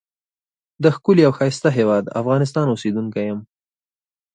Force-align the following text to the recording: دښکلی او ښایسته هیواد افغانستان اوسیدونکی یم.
دښکلی 0.83 1.23
او 1.27 1.33
ښایسته 1.37 1.69
هیواد 1.77 2.05
افغانستان 2.21 2.65
اوسیدونکی 2.69 3.23
یم. 3.29 3.39